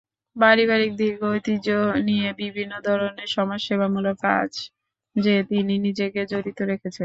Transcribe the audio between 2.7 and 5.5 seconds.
ধরনের সমাজসেবামূলক কাজে